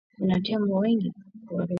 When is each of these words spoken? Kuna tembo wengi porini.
Kuna 0.17 0.41
tembo 0.41 0.75
wengi 0.77 1.11
porini. 1.45 1.69